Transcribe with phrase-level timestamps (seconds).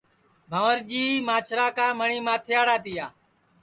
[0.49, 3.05] بھنٚورجی مانٚچھرا کا مٹؔی ماتھیڑا تِیا